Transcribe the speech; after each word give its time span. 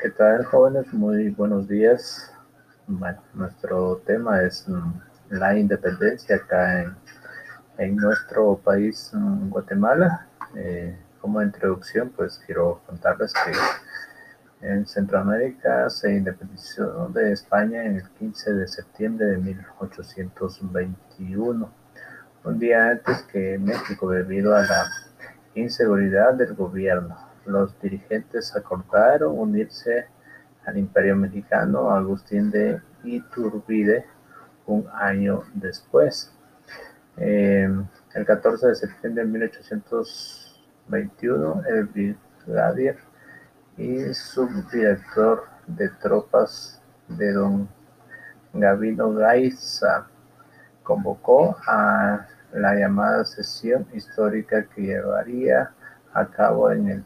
¿Qué 0.00 0.10
tal, 0.10 0.44
jóvenes? 0.44 0.94
Muy 0.94 1.30
buenos 1.30 1.66
días. 1.66 2.32
Bueno, 2.86 3.20
nuestro 3.34 3.96
tema 4.06 4.42
es 4.42 4.68
mm, 4.68 4.92
la 5.30 5.58
independencia 5.58 6.36
acá 6.36 6.94
en, 7.78 7.96
nuestro 7.96 8.58
país, 8.58 9.10
mm, 9.12 9.50
Guatemala. 9.50 10.28
Eh, 10.54 10.96
como 11.20 11.42
introducción, 11.42 12.12
pues 12.14 12.40
quiero 12.46 12.80
contarles 12.86 13.32
que 13.32 13.50
en 14.68 14.86
Centroamérica 14.86 15.90
se 15.90 16.14
independizó 16.14 17.08
de 17.08 17.32
España 17.32 17.84
en 17.84 17.96
el 17.96 18.08
15 18.20 18.54
de 18.54 18.68
septiembre 18.68 19.26
de 19.26 19.38
1821, 19.38 21.72
un 22.44 22.58
día 22.60 22.90
antes 22.90 23.22
que 23.32 23.58
México 23.58 24.08
debido 24.10 24.54
a 24.54 24.62
la 24.62 24.92
inseguridad 25.56 26.34
del 26.34 26.54
gobierno 26.54 27.27
los 27.48 27.80
dirigentes 27.80 28.54
acordaron 28.54 29.36
unirse 29.38 30.06
al 30.66 30.76
Imperio 30.76 31.16
Mexicano 31.16 31.90
Agustín 31.90 32.50
de 32.50 32.82
Iturbide 33.02 34.04
un 34.66 34.86
año 34.92 35.44
después. 35.54 36.30
Em, 37.16 37.86
el 38.14 38.26
14 38.26 38.66
de 38.68 38.74
septiembre 38.74 39.24
de 39.24 39.30
1821, 39.30 41.62
el 41.66 41.86
brigadier 41.86 42.98
y 43.76 44.12
subdirector 44.12 45.44
de 45.66 45.88
tropas 45.88 46.82
de 47.08 47.32
don 47.32 47.68
Gavino 48.52 49.14
Gaiza 49.14 50.06
convocó 50.82 51.56
a 51.66 52.26
la 52.52 52.74
llamada 52.74 53.24
sesión 53.24 53.86
histórica 53.92 54.64
que 54.64 54.82
llevaría 54.82 55.72
a 56.12 56.26
cabo 56.26 56.70
en 56.70 56.88
el 56.88 57.04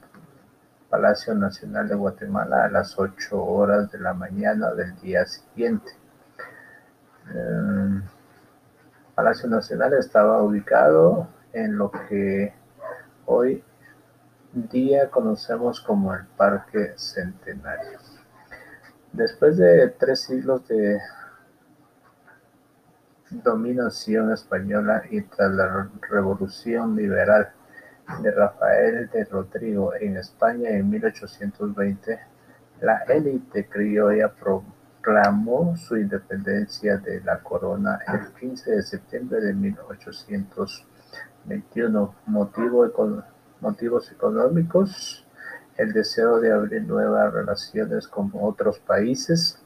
Palacio 0.92 1.34
Nacional 1.34 1.88
de 1.88 1.95
Guatemala 1.95 2.66
a 2.66 2.69
las 2.69 2.98
8 2.98 3.42
horas 3.42 3.91
de 3.91 3.98
la 3.98 4.12
mañana 4.12 4.75
del 4.75 4.94
día 5.00 5.25
siguiente. 5.25 5.91
Eh, 7.34 8.03
Palacio 9.14 9.48
Nacional 9.48 9.94
estaba 9.94 10.42
ubicado 10.42 11.28
en 11.55 11.78
lo 11.78 11.91
que 11.91 12.53
hoy 13.25 13.64
día 14.53 15.08
conocemos 15.08 15.81
como 15.81 16.12
el 16.12 16.27
Parque 16.36 16.92
Centenario. 16.97 17.98
Después 19.14 19.56
de 19.56 19.88
tres 19.98 20.20
siglos 20.20 20.69
de 20.69 20.98
dominación 23.31 24.31
española 24.31 25.05
y 25.11 25.22
tras 25.22 25.53
la 25.53 25.88
Revolución 26.11 26.94
Liberal, 26.97 27.50
de 28.20 28.31
Rafael 28.31 29.08
de 29.11 29.25
Rodrigo 29.25 29.95
en 29.95 30.17
España 30.17 30.70
en 30.70 30.89
1820, 30.91 32.19
la 32.81 32.98
élite 33.09 33.69
criolla 33.69 34.33
proclamó 34.33 35.77
su 35.77 35.97
independencia 35.97 36.97
de 36.98 37.20
la 37.20 37.39
corona 37.39 38.00
el 38.12 38.33
15 38.39 38.72
de 38.72 38.83
septiembre 38.83 39.41
de 39.41 39.55
1821. 39.55 42.14
motivos 43.61 44.11
económicos, 44.11 45.25
el 45.77 45.92
deseo 45.92 46.41
de 46.41 46.53
abrir 46.53 46.83
nuevas 46.83 47.33
relaciones 47.33 48.09
con 48.09 48.33
otros 48.34 48.81
países. 48.81 49.61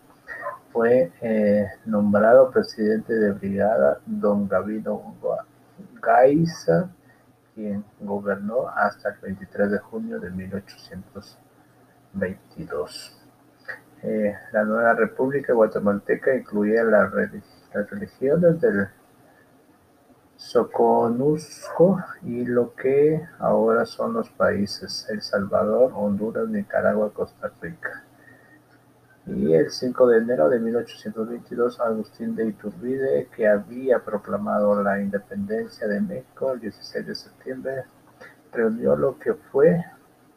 Fue 0.73 1.11
eh, 1.23 1.69
nombrado 1.87 2.51
presidente 2.51 3.15
de 3.15 3.33
brigada 3.33 3.99
don 4.05 4.47
Gavino 4.47 5.17
Gaiza 6.03 6.91
quien 7.57 7.85
gobernó 8.01 8.69
hasta 8.69 9.09
el 9.09 9.17
23 9.21 9.71
de 9.71 9.79
junio 9.79 10.21
de 10.21 10.31
1822. 10.31 13.19
Eh, 14.03 14.37
la 14.53 14.65
nueva 14.65 14.93
república 14.93 15.55
guatemalteca 15.55 16.37
incluía 16.37 16.85
las 16.85 17.11
religiones 17.91 18.61
del 18.61 18.89
Soconusco 20.37 21.99
y 22.23 22.45
lo 22.45 22.75
que 22.75 23.27
ahora 23.39 23.87
son 23.87 24.13
los 24.13 24.29
países 24.29 25.07
El 25.09 25.23
Salvador, 25.23 25.93
Honduras, 25.95 26.47
Nicaragua, 26.49 27.15
Costa 27.15 27.51
Rica. 27.63 28.06
Y 29.27 29.55
el 29.55 29.73
5 29.73 30.07
de 30.07 30.19
enero 30.19 30.49
de 30.49 30.61
1822, 30.61 31.81
Agustín 31.81 32.37
de 32.37 32.47
Iturbide, 32.47 33.27
que 33.35 33.49
había 33.49 33.99
proclamado 33.99 34.81
la 34.85 35.01
independencia 35.01 35.89
de 35.89 36.01
México 36.01 36.53
el 36.53 36.61
16 36.61 37.07
de 37.07 37.15
septiembre, 37.17 37.85
reunió 38.53 38.95
lo 38.95 39.19
que 39.19 39.35
fue 39.35 39.85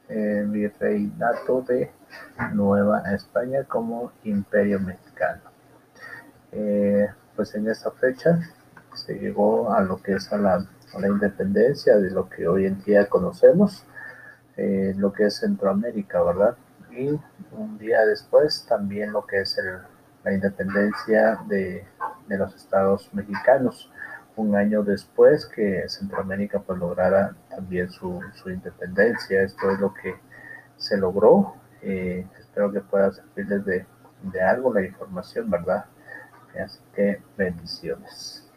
el 0.07 0.47
virreinato 0.47 1.61
de 1.61 1.91
Nueva 2.53 3.01
España 3.13 3.63
como 3.65 4.11
Imperio 4.23 4.79
Mexicano. 4.79 5.41
Eh, 6.51 7.07
pues 7.35 7.53
en 7.53 7.69
esta 7.69 7.91
fecha 7.91 8.39
se 8.95 9.13
llegó 9.19 9.71
a 9.71 9.81
lo 9.81 10.01
que 10.01 10.13
es 10.13 10.33
a 10.33 10.37
la, 10.37 10.65
independencia 11.07 11.95
de 11.97 12.09
lo 12.09 12.27
que 12.27 12.47
hoy 12.47 12.65
en 12.65 12.83
día 12.83 13.07
conocemos, 13.07 13.85
eh, 14.57 14.95
lo 14.97 15.13
que 15.13 15.25
es 15.25 15.37
Centroamérica, 15.37 16.23
¿verdad? 16.23 16.57
Un 17.51 17.77
día 17.77 18.05
después 18.05 18.65
también 18.67 19.11
lo 19.11 19.25
que 19.25 19.41
es 19.41 19.57
la 20.23 20.33
independencia 20.33 21.39
de, 21.47 21.85
los 22.27 22.55
estados 22.55 23.09
mexicanos, 23.13 23.91
un 24.35 24.55
año 24.55 24.83
después 24.83 25.45
que 25.47 25.87
Centroamérica 25.89 26.59
pues 26.59 26.77
lograra 26.79 27.35
también 27.49 27.89
su, 27.89 28.21
independencia. 28.45 29.41
Esto 29.41 29.71
es 29.71 29.79
lo 29.79 29.93
que 29.93 30.15
se 30.77 30.97
logró. 30.97 31.55
Eh, 31.81 32.25
espero 32.39 32.71
que 32.71 32.81
pueda 32.81 33.11
servirles 33.11 33.65
de, 33.65 33.85
de 34.23 34.41
algo 34.41 34.73
la 34.73 34.85
información, 34.85 35.49
¿verdad? 35.49 35.85
Así 36.63 36.79
que 36.93 37.21
bendiciones. 37.37 38.48